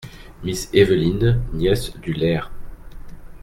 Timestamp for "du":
2.01-2.13